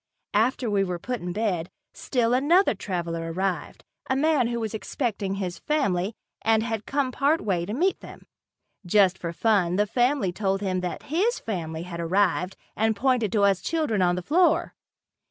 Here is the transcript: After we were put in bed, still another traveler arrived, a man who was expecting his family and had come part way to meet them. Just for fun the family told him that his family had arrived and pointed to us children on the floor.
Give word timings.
After 0.33 0.67
we 0.67 0.83
were 0.83 0.97
put 0.97 1.21
in 1.21 1.31
bed, 1.31 1.69
still 1.93 2.33
another 2.33 2.73
traveler 2.73 3.31
arrived, 3.31 3.83
a 4.09 4.15
man 4.15 4.47
who 4.47 4.59
was 4.59 4.73
expecting 4.73 5.35
his 5.35 5.59
family 5.59 6.15
and 6.41 6.63
had 6.63 6.87
come 6.87 7.11
part 7.11 7.39
way 7.39 7.67
to 7.67 7.73
meet 7.75 7.99
them. 7.99 8.25
Just 8.83 9.15
for 9.15 9.31
fun 9.31 9.75
the 9.75 9.85
family 9.85 10.31
told 10.31 10.59
him 10.61 10.79
that 10.79 11.03
his 11.03 11.37
family 11.37 11.83
had 11.83 11.99
arrived 11.99 12.57
and 12.75 12.95
pointed 12.95 13.31
to 13.33 13.43
us 13.43 13.61
children 13.61 14.01
on 14.01 14.15
the 14.15 14.23
floor. 14.23 14.73